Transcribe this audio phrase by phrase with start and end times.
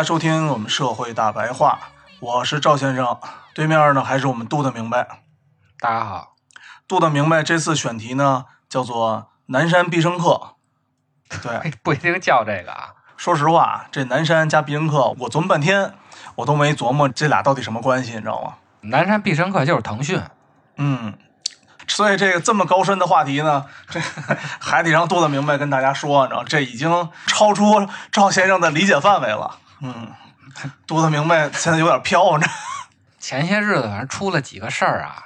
[0.00, 1.78] 家收听我们社会大白话，
[2.20, 3.18] 我是赵先生，
[3.54, 5.06] 对面呢还是我们杜的明白。
[5.78, 6.36] 大家好，
[6.88, 10.54] 杜的明白这次选题呢叫做南山必胜客。
[11.42, 12.94] 对， 不一定叫这个啊。
[13.18, 15.92] 说实话，这南山加必胜客，我琢磨半天，
[16.36, 18.54] 我都没琢磨这俩到底什么关系，你知道吗？
[18.80, 20.18] 南山必胜客就是腾讯。
[20.76, 21.12] 嗯。
[21.86, 24.00] 所以这个这么高深的话题呢，这
[24.60, 29.58] 还得让杜子明白跟大家说，你知道，这已经超出赵先生的理解范围了。
[29.80, 30.14] 嗯，
[30.86, 32.46] 杜子明白现在有点飘着。
[33.18, 35.22] 前些日子反正出了几个事儿啊，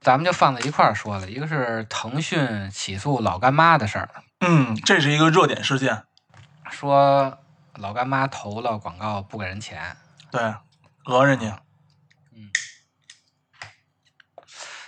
[0.00, 1.30] 咱们就放在一块儿说了。
[1.30, 4.08] 一个是腾讯起诉老干妈的事儿，
[4.40, 6.04] 嗯，这是一个热点事件，
[6.70, 7.38] 说
[7.74, 9.96] 老干妈投了广告不给人钱，
[10.30, 10.54] 对，
[11.04, 11.60] 讹人家。
[12.34, 12.50] 嗯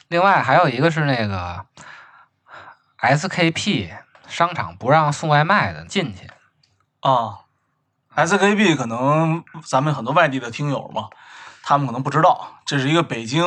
[0.08, 1.66] 另外还有一个是那个
[3.00, 3.96] SKP
[4.28, 6.30] 商场不让送外卖的进去
[7.00, 7.43] 啊
[8.16, 11.08] ，SKP 可能咱们很多外地的听友嘛，
[11.62, 13.44] 他们可能不知道，这是一个北京，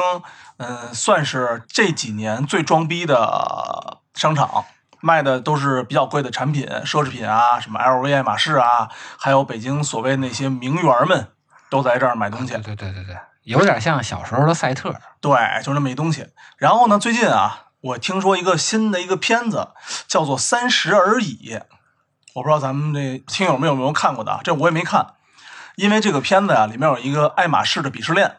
[0.58, 4.66] 嗯，算是这几年最装逼的商场，
[5.02, 11.28] 卖的都是比较贵的产品，奢侈品啊，什么 LV、爱马仕啊，还有北京所谓那些名媛们
[11.70, 12.54] 都在这儿买东西。
[12.54, 13.18] 对对对对。
[13.44, 15.32] 有点像小时候的赛特，对，
[15.64, 16.28] 就那么一东西。
[16.58, 19.70] 然后呢，最近啊，我听说一个新的一个片子，
[20.06, 21.56] 叫做《三十而已》，
[22.38, 25.16] 我不知道咱们这听友们有没有看过的啊，这我也没看。
[25.76, 28.38] 因为这个片子啊，里面有一个爱马仕的鄙视链，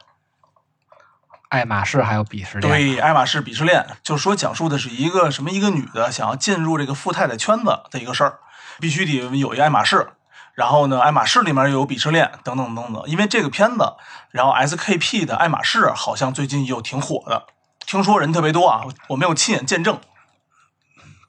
[1.49, 8.39] 爱马仕还有鄙视链，对，爱马仕鄙视链，就是说讲述的是一个什么一个女的想要进入这个富太太圈子的一个事儿，
[8.79, 10.11] 必须得有一爱马仕。
[10.55, 13.95] 然后呢，爱马仕里面又有鄙视链等等等等，因为这个片子，
[14.31, 17.47] 然后 SKP 的爱马仕好像最近又挺火的，
[17.85, 19.99] 听说人特别多啊，我没有亲眼见证。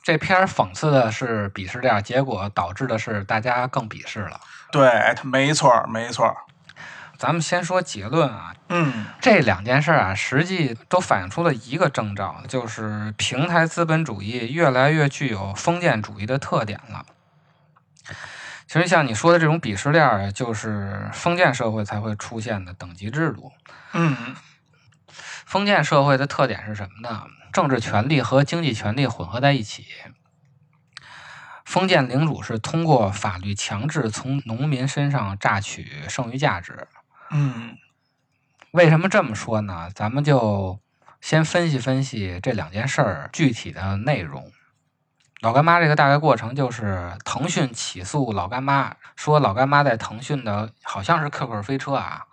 [0.10, 4.42] 这篇讽刺的是鄙视链，结果导致的是大家更鄙视了。
[4.72, 6.36] 对，没错，没错。
[7.20, 17.06] 咱们先说结论啊，嗯，这两件事啊，实际都反映出了一个征兆，就是平台资本主义越来越具有封建主义的特点了。
[18.66, 23.52] 其实像你说的这种鄙视链，就是封建社会才会出现的等级制度。
[23.94, 24.36] 嗯，
[25.46, 27.28] 封建社会的特点是什么呢？
[27.52, 29.86] 政治权力和经济权力混合在一起。
[31.66, 36.88] 封建领主是通过法律强制从农民身上榨取剩余价值。
[37.30, 37.78] 嗯，
[38.72, 39.92] 为什么这么说呢？
[39.94, 40.80] 咱们就
[41.22, 44.52] 先分析分析这两件事儿具体的内容。
[45.42, 52.26] 老干妈这个大概过程就是，腾讯起诉老干妈，说老干妈在腾讯的好像是 QQ 飞车啊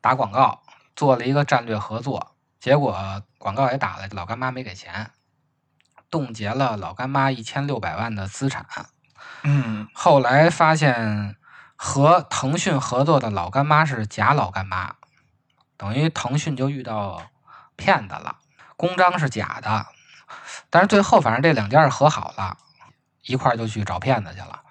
[0.00, 0.62] 打广告，
[0.94, 5.10] 做了一个战略合作，结果广告也打了，老干妈没给钱，
[6.10, 8.66] 冻结了老干妈一千六百万的资产。
[9.42, 11.36] 嗯，后来发现
[11.74, 14.96] 和腾讯合作的老干妈是假老干妈，
[15.78, 17.22] 等于腾讯就遇到
[17.76, 18.36] 骗子了，
[18.76, 19.86] 公章是假的。
[20.68, 22.58] 但是最后，反正这两家是和好了，
[23.22, 24.62] 一块儿就去找骗子去了。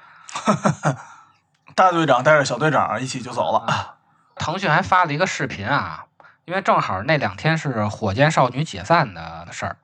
[1.76, 3.98] 大队长带着小队长一起就走了。
[4.36, 6.06] 腾讯还发了一个视频啊，
[6.50, 9.78] 因为正好那两天是火箭少女解散的事儿，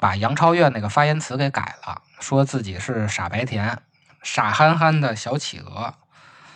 [0.00, 3.82] 把杨超越那个发言词给改了，说自己是傻白甜、
[4.22, 5.92] 傻憨憨的小企鹅。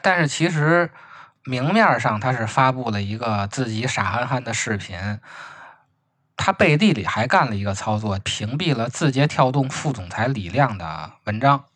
[0.01, 0.91] 但是其实
[1.45, 5.21] 明面上他是发布了一个自己傻憨憨的视频。
[6.39, 11.67] 他背地里还干了一个操作，屏蔽了字节跳动副总裁李亮的文章。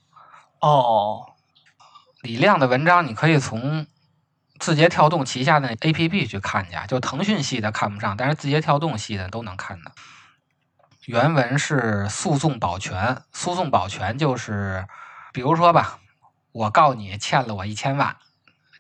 [0.61, 1.35] 哦，
[2.23, 3.87] 李亮的文章你可以从
[4.59, 9.93] 字节跳动旗下的 APP 去看去，就腾讯系的看不上，但是字节跳动系的都能看的。
[11.07, 14.87] 原文是诉讼保全，诉讼保全就是，
[15.33, 15.99] 比如说吧，
[16.53, 18.17] 我告你欠了我一千万，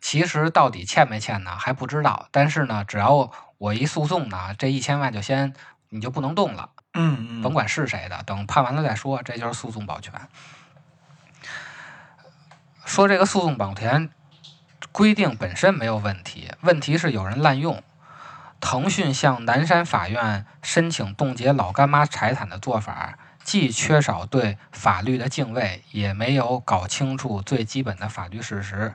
[0.01, 5.55] 其实到底欠没欠呢还不知道，但是呢，只要我一诉讼呢，这一千万就先
[5.89, 10.13] 你就不能动了，嗯，甭管是谁的，等判完了再说，这就是诉讼保全。
[12.85, 14.11] 说这个诉讼保全
[14.99, 17.85] 规定本身没有问题，问题是有人滥用。
[18.59, 28.95] 腾讯向南山法院申请冻结老干妈财产的做法，既缺少对法律的敬畏，也没有搞清楚最基本的法律事实，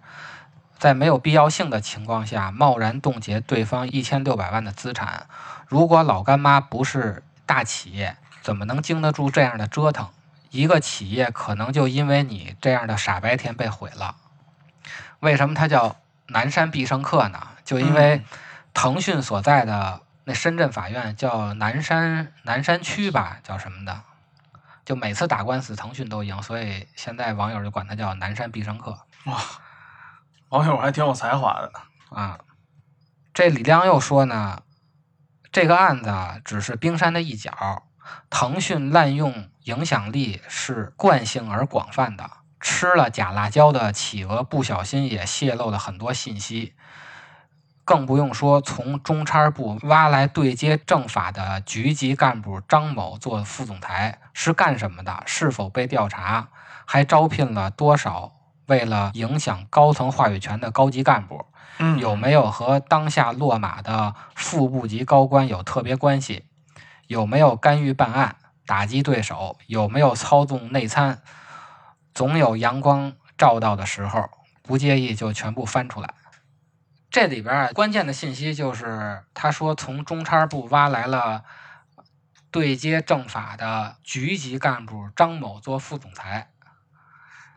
[0.77, 5.27] 在没有必要性的情况下，贸然冻结对方一千六百万的资产。
[5.69, 10.09] 如果老干妈不是大企业，怎么能经得住这样的折腾？
[10.49, 14.17] 一个企业可能就因为你这样的傻白甜被毁了。
[15.23, 15.95] 为什么它叫
[16.27, 17.47] 南山必胜客呢？
[17.63, 18.25] 就因为
[18.73, 24.01] 腾讯所在的那深圳法院叫南山南山区吧，叫什么的？
[24.83, 29.39] 就每次打官司腾讯都赢，所以现在网友就管它叫南山必胜客哇，
[30.49, 31.71] 网友还挺有才华的。
[32.09, 32.37] 啊。
[33.33, 34.61] 这李亮又说呢，
[35.51, 37.83] 这个案子啊只是冰山的一角，
[38.29, 42.29] 腾讯滥用影响力是惯性而广泛的。
[42.63, 46.73] 吃了假辣椒的企鹅不小心也泄露了很多信息，
[47.83, 55.21] 更不用说从中差部挖来对接政法的局级干部张某做副总裁是干什么的？
[55.25, 56.47] 是否被调查？
[56.85, 58.31] 还招聘了多少
[58.67, 61.45] 为了影响高层话语权的高级干部？
[61.79, 66.45] 嗯，有没有和当下落马的副部级高官有特别关系？
[67.07, 69.57] 有没有干预办案、打击对手？
[69.67, 71.21] 有没有操纵内参？
[72.13, 74.29] 总有阳光照到的时候，
[74.61, 76.13] 不介意就全部翻出来。
[77.09, 81.43] 这里边啊，关键的信息就是他说从中差部挖来了
[82.49, 86.49] 对接政法的局级干部张某做副总裁。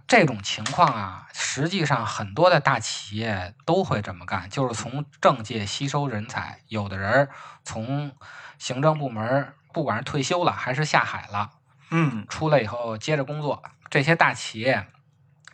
[0.07, 6.61] 这种情况啊，实际上很多的大企业都会这么干，就是从政界吸收人才。
[6.69, 7.29] 有的人
[7.65, 8.13] 从
[8.59, 11.51] 行政部门，不管是退休了还是下海了，
[11.91, 13.63] 嗯出来以后接着工作。
[13.91, 14.87] 这些大企业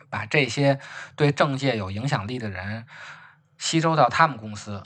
[0.09, 0.79] 把这些
[1.15, 2.85] 对政界有影响力的人
[3.57, 4.83] 吸收到他们公司，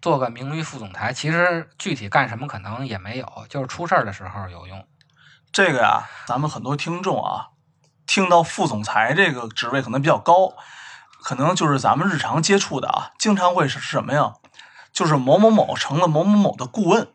[0.00, 1.12] 做个名誉副总裁。
[1.12, 4.86] 其实具体干什么可能也没有，就是出事儿的时候有用。
[5.52, 7.48] 这个呀，咱们很多听众啊，
[8.06, 10.54] 听到副总裁这个职位可能比较高，
[11.22, 14.34] 可能就是咱们日常接触的啊，经常会是什么呀？
[14.92, 17.12] 就是某某某成了某某某的顾问。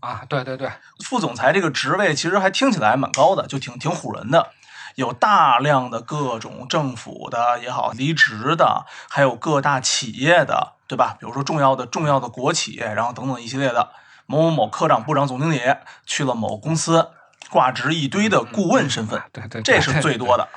[0.00, 0.70] 啊，对对对，
[1.04, 4.52] 副总裁这个职位其实还听起来还蛮高的，就挺挺唬人的。
[4.98, 11.16] 有大量的各种政府的也好，离职的，还有各大企业的，对吧？
[11.20, 13.90] 比如说重要的重要的国企，然后等等一系列的
[14.26, 15.62] 某某某科长、部长、总经理
[16.04, 17.12] 去了某公司，
[17.48, 20.42] 挂职一堆的顾问身份，对对，这是最多的。
[20.42, 20.48] 的。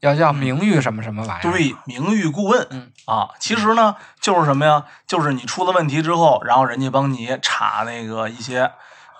[0.00, 1.52] 要叫名誉什么什么玩意儿？
[1.52, 4.86] 对，名誉顾问，嗯啊，其实呢就是什么呀？
[5.06, 8.72] 就是你出了问题之后，然后人家帮你查那个一些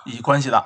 [0.07, 0.65] 一关系的，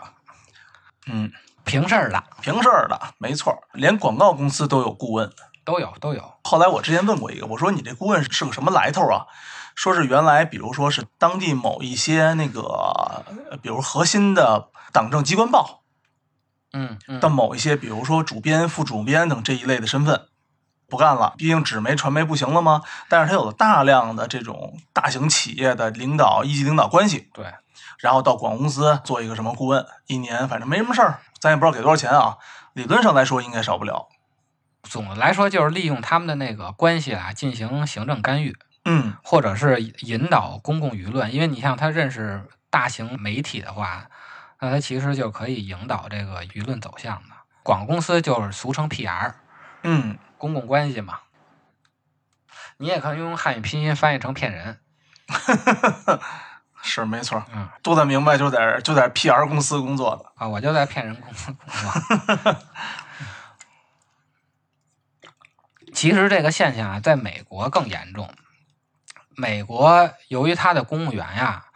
[1.06, 1.32] 嗯，
[1.66, 5.30] 平事儿的平事儿的，没错，连广告公司都有顾问。
[5.64, 6.23] 都有都有。
[6.44, 9.26] 后来我之前问过一个，我说你这顾问是个什么来头啊？
[9.75, 12.62] 说是原来，比如说是当地某一些那个，
[13.50, 15.82] 呃比如核心的党政机关报
[16.73, 20.28] 嗯嗯的某一些，比如说主编、副主编等这一类的身份，
[20.88, 22.82] 不干了，毕竟纸媒传媒不行了吗？
[23.08, 27.54] 但是他有了大量的这种大型企业的领导、一级领导关系，对，
[27.98, 32.36] 然后到广告公司做一个什么顾问，一年反正没什么事儿，咱也不知道给多少钱啊。
[32.74, 34.08] 理论上来说应该少不了。
[34.82, 41.34] 总的来说就是利用他们的那个关系啊，进行行政干预，嗯或者是引导公共舆论。
[41.34, 44.06] 因为你像他认识大型媒体的话，
[44.60, 47.34] 那他其实就可以引导这个舆论走向的。
[47.64, 49.32] 广告公司就是俗称 PR，
[49.82, 51.20] 嗯，公共关系嘛。
[52.78, 54.80] 你也可以用汉语拼音翻译成骗人。
[56.82, 60.32] 是没错，嗯都得明白就在就在 PR 公司工作的。
[60.36, 62.56] 啊，我就在骗人公司工作。
[65.92, 68.32] 其实这个现象啊，在美国更严重。
[69.34, 71.66] 美国由于他的公务员呀，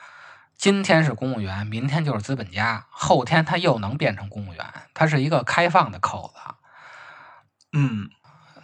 [0.56, 4.64] 今天是公务员，明天就是资本家，后天他又能变成公务员，
[4.94, 6.54] 它是一个开放的口子，
[7.72, 8.10] 嗯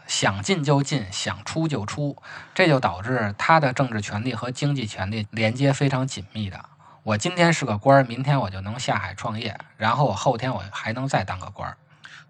[0.07, 2.17] 想进就进，想出就出，
[2.55, 6.65] 这就导致他的政治权利和经济权利连接非常紧密的。
[7.03, 11.77] 我今天是个官儿，明天我就能下海创业，然后我后天我还能再当个官儿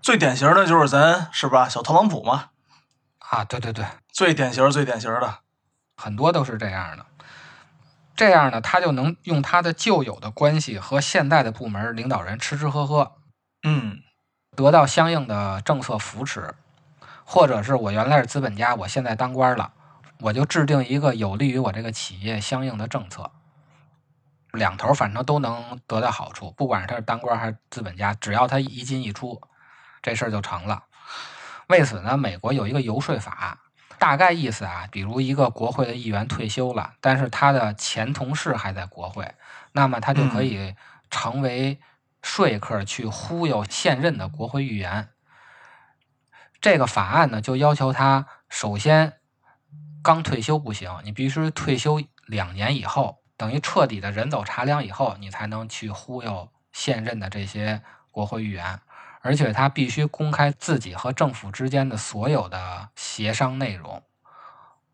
[0.03, 2.51] 最典型的就是咱是吧，小特朗普嘛，
[3.19, 3.45] 啊！
[3.45, 5.39] 对对对，最典型最典型的。
[5.97, 7.07] 很多都是这样的。
[8.15, 13.13] 这样呢，他就能用他的旧有的关系和现在的部门领导人吃吃喝喝，
[13.63, 14.03] 嗯
[14.55, 16.55] 得到相应的政策扶持，
[17.29, 19.73] 或者是我原来是资本家，我现在当官了，
[20.21, 23.29] 我就制定一个有利于我这个企业相应的政策，
[24.53, 29.43] 两头反正都能得到好处，不管是他是当官还是资本家，只要他一进一出，
[30.01, 30.85] 这事儿就成了。
[31.67, 33.59] 为此呢，美国有一个游说法，
[33.99, 39.35] 大概意思啊，比如一个国会的议员退休了，但是他的前同事还在国会，
[39.73, 40.77] 那么他就可以
[41.11, 41.81] 成为
[42.23, 45.09] 说客去忽悠现任的国会议员。
[46.67, 49.21] 这个法案呢，就要求他首先
[50.03, 57.81] 刚退休不行，你必须退休两年以后，等于彻底的人走茶凉以后，你才能去忽悠现任的这些
[58.11, 58.81] 国会议员。
[59.21, 64.03] 而且他必须公开自己和政府之间的所有的协商内容，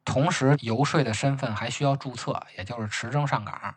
[0.04, 3.76] 同时游说的身份还需要注册，也就是持证上岗。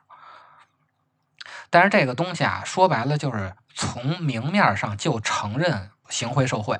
[1.69, 6.77] 但是这个东西啊，说白了就是从明面上就承认行贿受贿，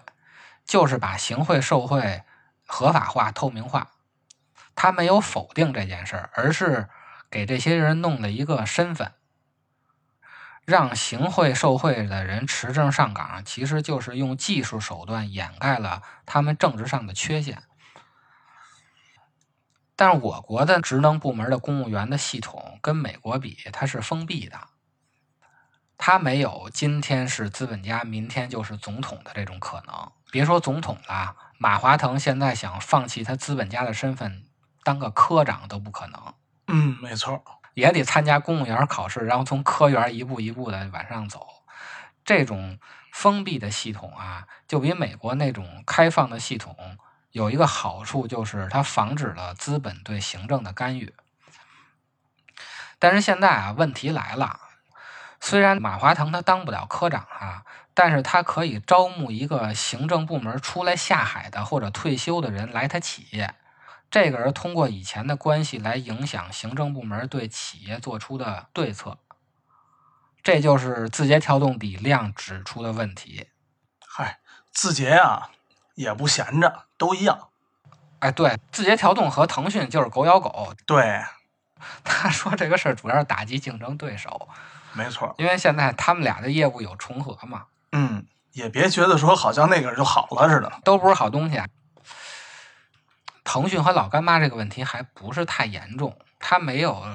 [0.66, 2.24] 就是把行贿受贿
[2.66, 3.92] 合法化、透明化。
[4.76, 6.90] 他没有否定这件事儿，而是
[7.30, 9.14] 给这些人弄了一个身份。
[10.66, 17.62] 让行贿受贿的人持证上岗，其实就是用技术手段掩盖了他们政治上的缺陷。
[19.96, 24.60] 但是我国的职能部门的公务员的系统跟美国比，它是封闭的，
[25.98, 30.12] 它没有今天是资本家，明天就是总统的这种可能。
[30.32, 34.44] 别说总统了，马化腾现在想放弃他资本家的身份，
[34.84, 36.34] 当个科长都不可能。
[36.68, 37.44] 嗯，没错。
[37.74, 41.46] 也得参加公务员考试，然后从科员一步一步的往上走。
[42.24, 42.80] 这种
[43.12, 46.98] 封闭的系统啊，就比美国那种开放的系统
[47.32, 51.14] 有一个好处，就是它防止了资本对行政的干预。
[52.98, 54.60] 但是现在啊，问题来了，
[55.46, 63.54] 虽然马化腾他当不了科长啊，但是他可以招募一个行政部门出来下海的或者退休的人来他企业。
[64.10, 69.20] 这个人通过以前的关系来影响行政部门对企业做出的对策，
[70.42, 73.50] 这就是字节跳动李亮指出的问题。
[74.04, 74.40] 嗨，
[74.72, 75.52] 字节啊
[75.94, 77.50] 也不闲着，都一样。
[78.18, 80.74] 哎，对，字节跳动和腾讯就是狗咬狗。
[80.88, 81.24] 对，
[82.04, 84.50] 他说这个事儿主要是打击竞争对手。
[84.96, 87.66] 没错，因为现在他们俩的业务有重合嘛。
[87.92, 91.58] 嗯，也别觉得说好像那个就好了似的，都不是好东西。
[91.58, 91.68] 啊
[93.44, 97.06] 腾讯和老干妈这个问题还不是太严重，它没有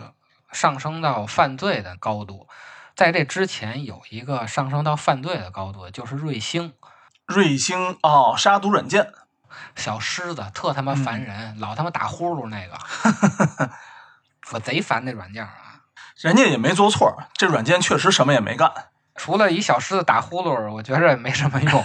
[0.52, 2.48] 上升到犯罪的高度。
[2.94, 6.72] 在这之前，有一个上升到犯罪的高度，就是瑞星。
[7.26, 9.12] 瑞星哦，杀毒软件，
[9.74, 12.78] 小狮子特他妈烦人，老他妈打呼噜那个，
[14.54, 15.69] 我贼烦那软件啊。
[16.22, 18.72] 人家也没做错，这软件确实什么也没干，
[19.14, 21.84] 除了一小狮子打呼噜，我觉着也没什么用，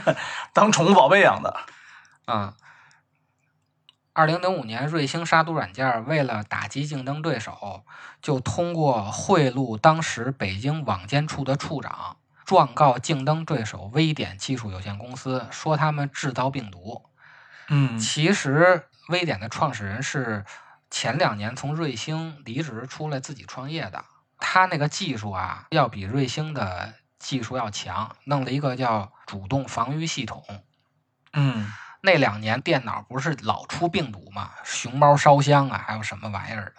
[0.54, 1.56] 当宠物宝贝养的。
[2.26, 2.54] 啊。
[4.16, 7.84] 二零零五年，瑞星杀毒软件为了打击竞争对手，
[8.22, 17.02] 就通过贿赂当时北京网监处的处长，状告竞争对手微点技术有限公司，说他们制造病毒。
[17.68, 20.44] 嗯，其实微点的创始人是
[20.94, 24.04] 前两年从瑞星离职出来自己创业的，
[24.38, 30.44] 他那个技术啊，要比瑞星的技术要强，弄了一个叫主动防御系统。
[31.32, 31.72] 嗯。
[32.02, 34.52] 那两年电脑不是老出病毒吗？
[34.62, 36.74] 熊猫烧香啊，还有什么玩意儿的？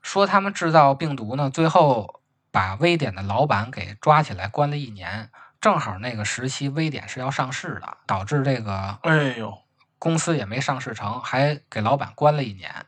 [0.00, 5.30] 说他们制造病毒呢，最后把微点的老板给抓起来关了一年。
[5.60, 9.58] 正好那个时期微点是要上市的，导致这个哎呦
[9.98, 12.86] 公司也没上市成，还给老板关了一年。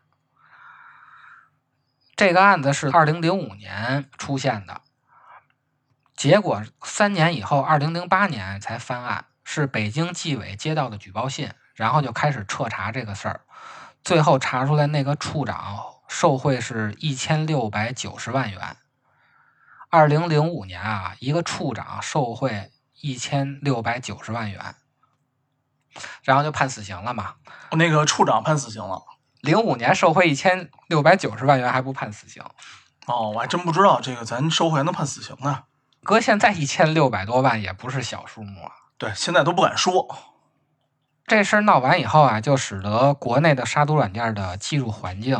[2.16, 4.80] 这个案子是二零零五年出现的，
[6.16, 9.26] 结果三年以后，二零零八年才翻案。
[9.46, 13.42] 是北京纪委接到的举报信，然后就开始彻查这个事儿，
[14.02, 18.76] 最后查出来那个处长受贿是一千六百九十万元。
[19.90, 24.74] 二零零五年啊，一个处长受贿一千六百九十万元，
[26.22, 27.34] 然后就判死刑了嘛？
[27.72, 29.02] 那个处长判死刑了。
[29.44, 32.42] 零五年受贿一千六百九十万元还不判死刑？
[33.06, 35.64] 哦，我还真不知道这个，咱受贿还能判死刑呢？
[36.02, 38.72] 搁现在一千六百多万也不是小数目啊。
[38.96, 40.16] 对，现在都不敢说。
[41.26, 45.38] 这事儿闹完以后啊，就使得国内的杀毒软件的技术环境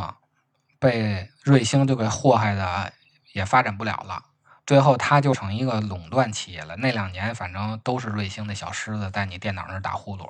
[0.78, 2.92] 被瑞星就给祸害的
[3.32, 4.22] 也发展不了了。
[4.66, 6.76] 最后，它就成一个垄断企业了。
[6.76, 10.26] 那两年，反正都是瑞星的小狮子在你电脑那打呼噜。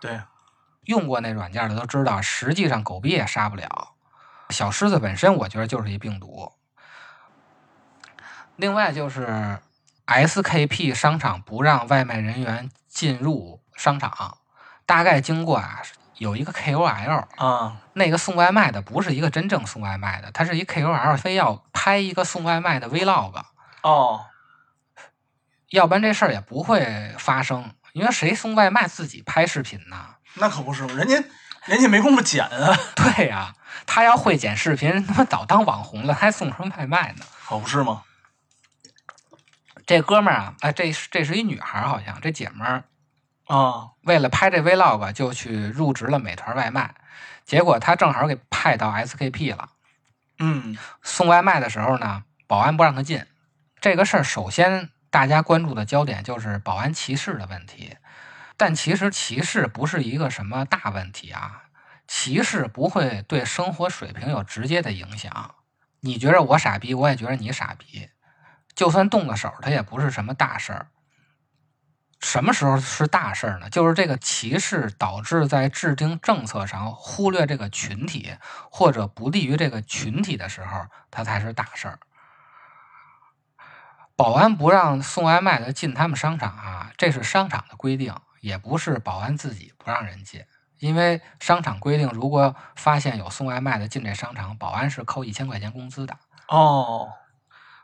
[0.00, 0.20] 对，
[0.90, 3.94] 用过那软件的都知道，实际上狗逼也杀不了。
[4.50, 6.52] 小狮子本身，我觉得就是一病毒。
[8.56, 9.58] 另外就是。
[10.10, 14.38] SKP 商场不让外卖人员进入商场，
[14.84, 15.82] 大概经过啊，
[16.16, 23.40] 有一个 KOL 啊，那个送外卖的不是一个真正送外卖的，他是一 KOL，非要拍一个送外卖的 Vlog
[23.84, 24.26] 哦，
[25.68, 30.16] 要不然这事儿也不会发生，因为谁送外卖自己拍视频呢？
[30.34, 31.22] 那可不是，人家
[31.66, 32.76] 人家没工夫剪啊。
[32.96, 33.54] 对呀、
[33.86, 37.24] 他要会剪视频，他妈早当网红了，还送什么外卖呢？
[37.46, 38.02] 可，不是吗？
[39.86, 42.84] 这哥们儿啊，哎，这这是一女孩儿，好像这姐们儿
[43.46, 46.94] 啊，为了拍这 vlog 就去入职了美团外卖，
[47.44, 49.70] 结果他正好给派到 SKP 了。
[50.38, 53.26] 嗯送外卖的时候呢，保安不让他进。
[53.80, 57.96] 这个事儿，首先大家关注的焦点就是保安歧视的问题，
[58.60, 61.62] 但其实歧视不是一个什么大问题啊，
[62.06, 65.54] 歧视不会对生活水平有直接的影响。
[66.00, 68.10] 你觉得我傻逼，我也觉得你傻逼，
[68.74, 70.88] 就算动了手，它也不是什么大事儿。
[72.20, 73.70] 什么时候是大事儿呢？
[73.70, 78.36] 就是这个歧视导致在制定政策上忽略这个群体，
[78.70, 81.98] 或者不利于这个群体的时候，它才是大事儿。
[84.14, 90.44] 保安不让送外卖的进他们商场啊，这是商场的规定，也不是保安自己不让人进。
[90.78, 96.18] 因为商场规定，如果发现有送外卖的进这商场，保安是扣一千块钱工资的。
[96.48, 97.12] 哦，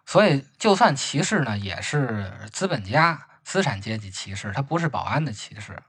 [0.07, 5.83] 所以，就算歧视呢，也是资本家、资产阶级歧视，它不是保安的歧视。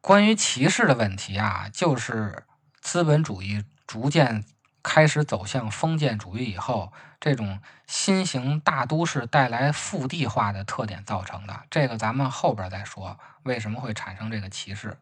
[0.00, 2.44] 关于歧视的问题啊，就是
[2.80, 4.44] 资本主义逐渐
[4.82, 11.64] 开始走向封建主义以后，这种新型大都市带来腹地化的特点造成的。
[11.70, 14.98] 这个咱们后边再说，为什么会产生这个歧视。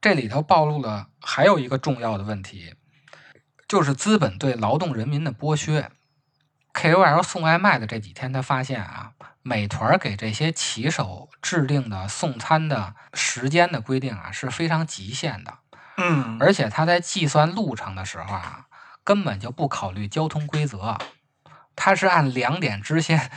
[0.00, 2.74] 这里头暴露了还有一个重要的问题，
[3.66, 5.90] 就是资本对劳动人民的剥削。
[6.74, 15.58] KOL 送外卖的这几天，他发现啊，美团给这些骑手制定的送餐的时间的规定啊是非常极限的，
[15.96, 18.66] 嗯，而且他在计算路程的时候啊，
[19.04, 20.98] 根本就不考虑交通规则，
[21.76, 23.30] 它是按两点直线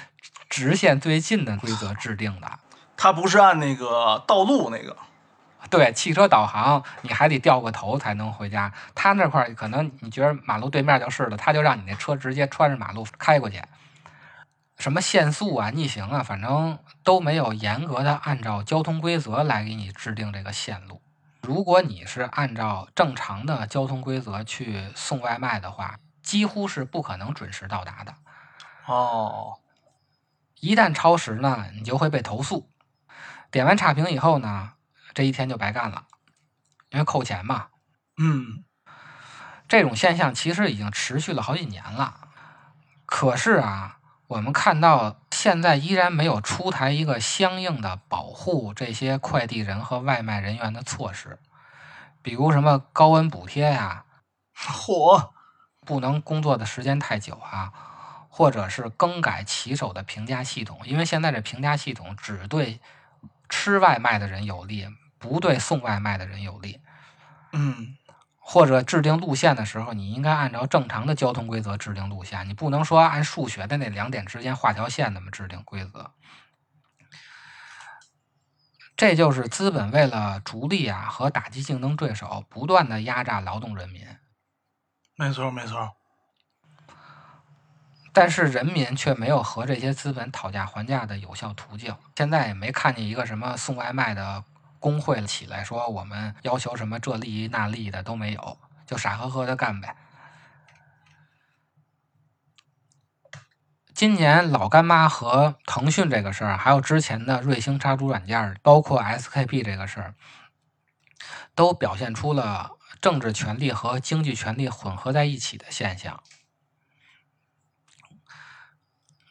[0.49, 2.59] 直线最近的规则制定的。
[2.95, 4.97] 它不是按那个道路那个，
[5.69, 8.73] 对，汽车导航你还得掉个头才能回家。
[8.95, 13.61] 他那块儿可能你觉得马路对面就是了，他就让你那车直接穿着马路开过去。
[14.79, 21.01] 什么限速啊、逆行啊，反正都没有严格的按照交通规则来给你制定这个线路。
[21.41, 28.13] 如果你是按照正常的交通规则去送外卖的话，几乎是不可能准时到达的。
[28.85, 29.59] 哦，
[30.59, 32.69] 一旦超时呢，你就会被投诉。
[33.49, 34.73] 点完差评以后呢，
[35.13, 36.05] 这一天就白干了，
[36.89, 37.67] 因为扣钱嘛。
[38.17, 38.65] 嗯，
[39.67, 42.27] 这种现象其实已经持续了好几年了。
[43.05, 51.37] 可是啊，我们看到现在依然没有出台一个相应的保护这些快递人和外卖人员的措施，
[52.23, 54.05] 比如什么高温补贴呀、
[54.57, 55.29] 嚯，
[55.85, 57.71] 不能工作的时间太久啊，
[58.29, 62.81] 或者是更改骑手的评价系统，因为现在这评价系统只对
[63.47, 64.87] 吃外卖的人有利，
[65.19, 66.81] 不对送外卖的人有利。
[67.51, 67.95] 嗯，
[68.49, 76.13] 或者制定路线的时候，你应该按照正常的交通规则制定路线，你不能说按数学的那两点之间画条线那么制定规则。
[78.95, 84.07] 这就是资本为了逐利啊和打击竞争对手，不断的压榨劳动人民。
[85.17, 85.97] 没错没错，
[88.13, 91.93] 但是人民却没有和这些资本讨价还价的有效途径。
[92.15, 94.45] 现在也没看见一个什么送外卖的
[94.87, 99.97] 工会起来说我们要求什么这利益那利的都没有，就傻呵呵的干呗。
[103.93, 110.15] 今年老干妈和腾讯这个事儿，还有之前的瑞星杀猪软件儿，包括 SKP 这个事儿，
[111.53, 116.23] 都表现出了政治权力和经济权力混合在一起的现象。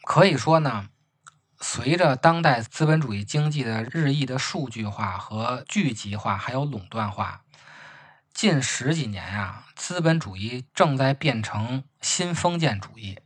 [0.03, 0.91] 可以说呢，
[1.61, 7.43] 随着当代资本主义经济的日益的数据化和聚集化，还有垄断化，
[8.33, 13.19] 近十几年啊，资本主义正在变成新封建主义。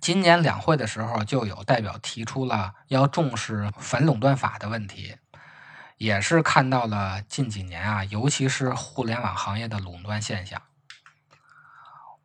[0.00, 5.16] 今年两会的时候，就有代表提出了要重视反垄断法的问题，
[5.98, 10.60] 也是看到了近几年啊，尤其是互联网行业的垄断现象。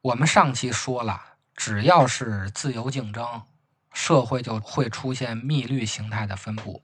[0.01, 1.21] 我们上期说了，
[1.55, 3.43] 只要是自由竞争，
[3.91, 6.83] 社会就会出现密律形态的分布。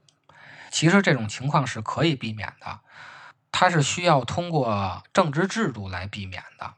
[0.72, 2.82] 其实这种情况是可以避免的，
[3.52, 6.74] 它是需要通过政治制度来避免的。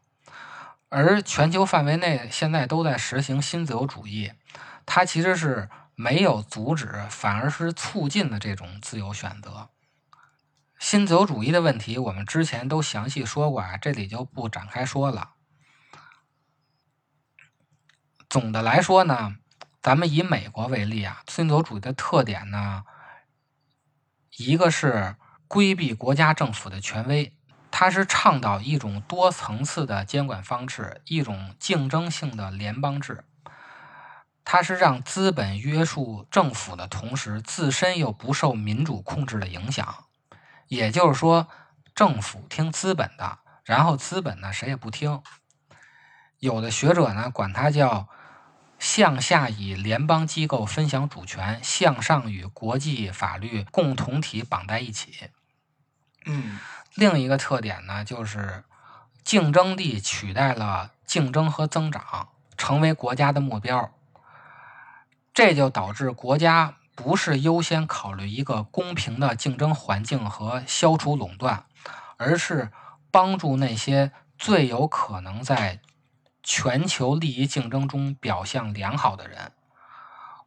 [0.90, 4.32] 而全球范围内现在都在实行新自由主义，
[4.86, 9.70] 它其实是没有阻止，反而是促进了这种自由选择。
[10.80, 15.32] 新自由主义的问题，我们之前都详细说过啊，这里就不展开说了。
[18.30, 19.38] 总的来说呢，
[19.88, 22.84] 咱们以美国为例啊，自由主义的特点呢，
[24.36, 25.16] 一个是
[25.48, 27.34] 规避国家政府的权威。
[27.72, 33.24] 它是倡导一种多层次的监管方式，一种竞争性的联邦制。
[34.44, 40.04] 它是让资本约束政府的同时，自身又不受民主控制的影响。
[40.68, 41.48] 也就是说，
[41.96, 45.22] 政府听资本的，然后资本呢谁也不听。
[46.40, 48.10] 有的学者呢管它叫
[48.80, 55.30] 向下以联邦机构分享主权，向上与国际法律共同体绑在一起。
[56.26, 56.60] 嗯
[56.94, 58.64] 另一个特点呢，就是
[59.24, 63.92] 竞争力取代了竞争和增长，成为国家的目标。
[65.34, 71.66] 这就导致国家不是优先考虑一个公平的竞争环境和消除垄断，
[72.18, 72.72] 而是
[73.12, 75.80] 帮助那些最有可能在
[76.50, 79.52] 全球利益竞争中表现良好的人。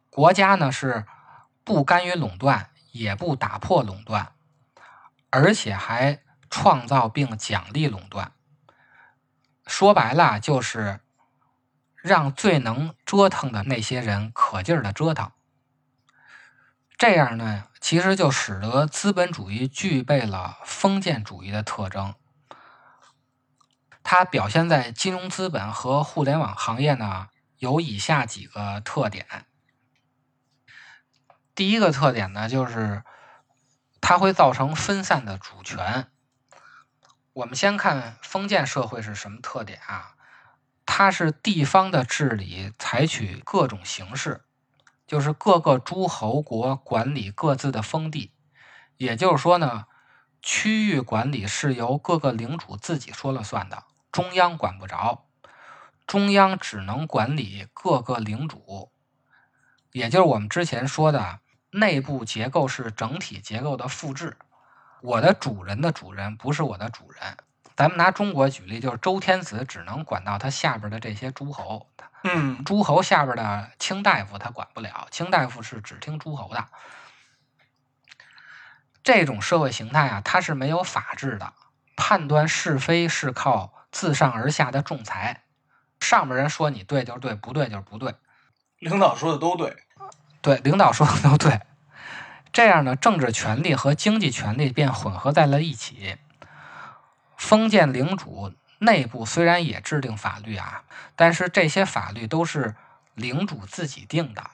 [0.09, 1.05] 国家呢是
[1.63, 4.33] 不甘于垄断，也不打破垄断，
[5.29, 8.31] 而且还创造并奖励垄断。
[9.67, 11.01] 说白了就是
[11.97, 15.31] 让最能折腾的那些人可劲儿的折腾。
[16.97, 22.15] 这样呢，其实就使得资本主义具备了封建主义的特征。
[24.13, 29.45] 它表现在金融资本和互联网行业呢，有以下几个特点。
[31.55, 33.05] 第一个特点呢，就是
[34.01, 36.11] 它会造成分散的主权。
[37.31, 40.15] 我们先看封建社会是什么特点啊？
[40.85, 44.43] 它是地方的治理采取各种形式，
[45.07, 48.33] 就是各个诸侯国管理各自的封地，
[48.97, 49.85] 也就是说呢，
[50.41, 55.27] 区域管理是由各个领主自己说了算的，中央管不着，
[56.05, 58.91] 中央只能管理各个领主，
[59.91, 61.39] 也就是我们之前说的
[61.71, 64.37] 内部结构是整体结构的复制。
[65.01, 67.37] 我的主人的主人不是我的主人。
[67.75, 71.87] 咱们拿中国举例，就是周天子只能管到他下边的这些诸侯，
[72.23, 76.67] 嗯诸侯下边的卿大夫他管不了，卿大夫是只听诸侯的。
[79.03, 81.53] 这种社会形态啊，它是没有法治的，
[81.95, 85.43] 判断是非是靠自上而下的仲裁，
[85.99, 88.15] 上面人说你对就是对，不对就是不对。
[88.79, 89.77] 领导说的都对。
[90.41, 91.61] 对，领导说的都对。
[92.51, 96.17] 这样呢，政治权力和经济权力便混合在了一起。
[97.37, 100.83] 封建领主内部虽然也制定法律啊，
[101.15, 102.75] 但是这些法律都是
[103.13, 104.49] 领主自己定的，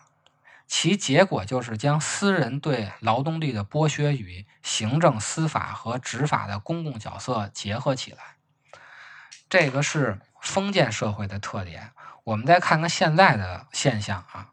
[0.68, 8.37] 其结果就是将私人对劳动力的剥削与行政、司法和执法的公共角色结合起来。
[9.50, 11.92] 这个是封建社会的特点。
[12.24, 14.50] 我们再看看现在的现象啊。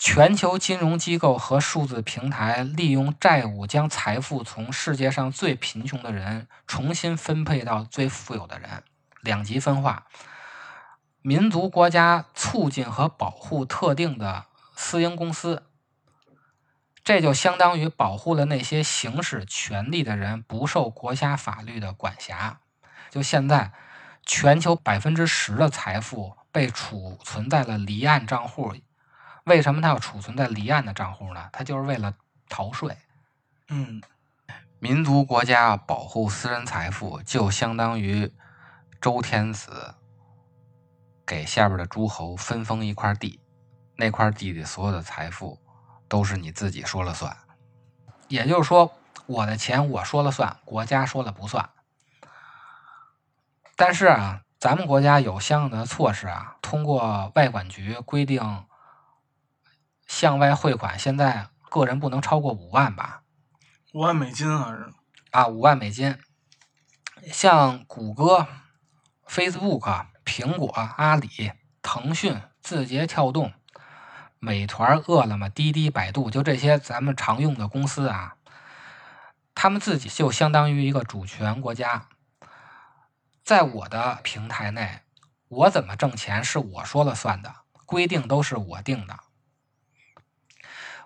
[0.00, 8.84] 全球金融机构和数字平台利用债务将财富从世界上最贫穷的人重新分配到最富有的人，
[9.22, 10.06] 两极分化。
[11.20, 15.64] 民族国家促进和保护特定的私营公司，
[17.02, 22.60] 这就相当于保护了那些行使权利的人不受国家法律的管辖。
[23.10, 23.72] 就现在，
[24.28, 28.84] 全球百分之十的财富被储存在了离岸账户里。
[29.44, 31.48] 为什么它要储存在离岸的账户呢？
[31.50, 32.14] 它就是为了
[32.46, 32.94] 逃税。
[33.68, 34.02] 嗯
[34.78, 38.30] 民族国家保护私人财富，就相当于
[39.00, 39.94] 周天子
[41.26, 43.40] 给下边的诸侯分封一块地，
[43.96, 45.58] 那块地里所有的财富
[46.06, 47.34] 都是你自己说了算。
[48.28, 48.92] 也就是说，
[49.24, 51.68] 我的钱我说了算，国家说了不算。
[53.78, 58.42] 但是啊，咱们国家有相应的措施啊，通过外管局规定。
[60.08, 63.22] 向外汇款现在个人不能超过五万吧？
[63.92, 64.90] 五万美金还是？
[65.30, 66.18] 啊，五万美金。
[67.30, 68.48] 像谷歌、
[69.28, 73.52] Facebook、苹果、阿里、腾讯、字节跳动、
[74.40, 78.36] 美团、饿了么、滴滴、百度，就这些咱们常用的公司啊，
[79.54, 82.08] 他们自己就相当于一个主权国家。
[83.48, 85.00] 在我的平台内，
[85.48, 87.50] 我怎么挣钱是我说了算的，
[87.86, 89.20] 规定都是我定的。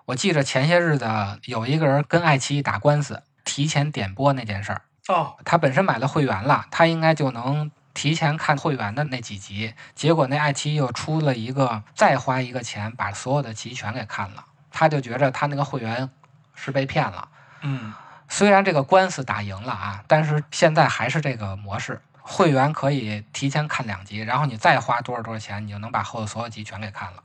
[0.07, 4.81] 我记着前些日子有一个人跟爱奇艺打官司，提前点播那件事儿。
[5.07, 9.73] 哦，他本身买了会员了，他应该就能提前看会员的那几集。
[9.95, 14.47] 结果那爱奇艺又出了一个，再花一个钱把所有的集全给看了。
[14.69, 16.09] 他就觉着他那个会员
[16.53, 17.29] 是被骗了。
[17.61, 17.93] 嗯
[18.27, 27.23] 虽然这个官司打赢了啊，但是现在还是这个模式，会员可以提前看两集，然后你再花多少多少钱，你就能把后头所有集全给看了。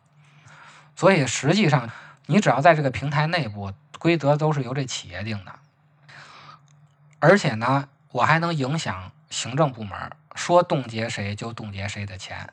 [0.95, 1.89] 所以实际上。
[2.31, 5.55] 你只要在这个平台内部，规则都是由这企业定的。
[7.21, 12.53] 而且呢，我还能影响行政部门，说冻结谁就冻结谁的钱。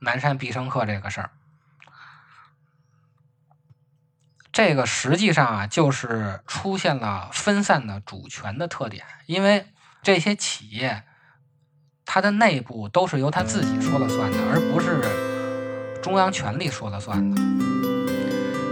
[0.00, 1.30] 南山必胜客这个事儿，
[4.50, 9.68] 这个实际上啊，就是出现了分散的主权的特点，因为
[10.02, 11.04] 这些企业
[12.10, 14.96] 它的内部都是由他自己说了算的，而不是
[16.00, 17.40] 中央权力说了算的。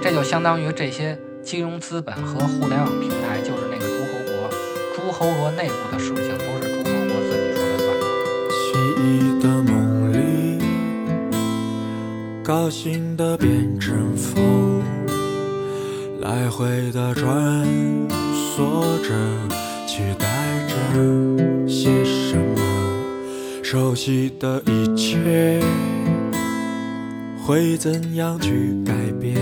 [0.03, 4.49] 这就相当于这些金融资本和互联网平台，就是那个诸侯国，
[4.96, 8.05] 诸侯国内部的事情都是诸侯国自己说了算的。
[8.72, 8.72] 记
[9.05, 9.05] 忆
[9.42, 10.64] 的梦里，
[12.42, 14.83] 高兴的变成风，
[16.22, 17.66] 来回的穿
[18.57, 19.12] 梭着，
[19.87, 20.25] 期待
[20.66, 20.75] 着？
[23.68, 25.61] 熟悉的一切
[27.44, 29.35] 会怎样去改变？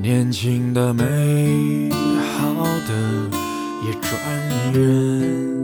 [0.00, 1.90] 年轻的、美
[2.38, 3.30] 好的，
[3.84, 4.08] 也转
[4.72, 5.57] 眼。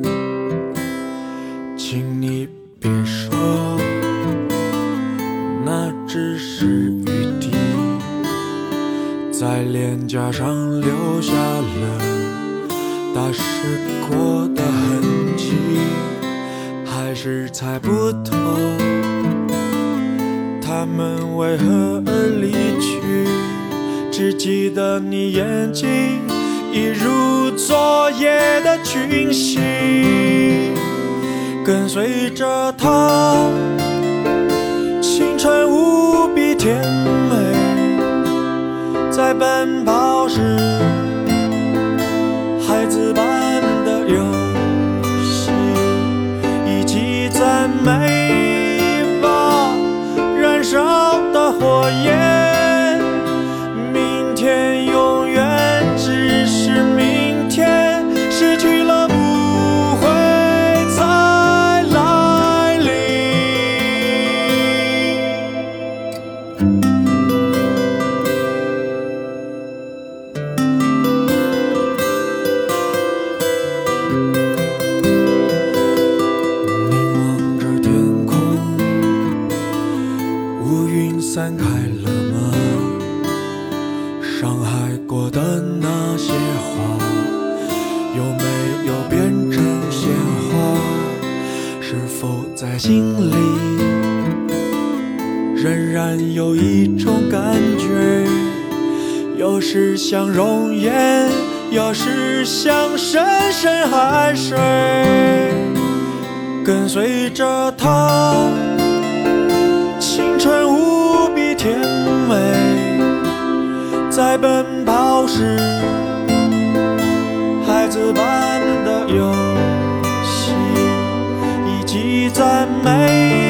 [122.67, 123.44] 美。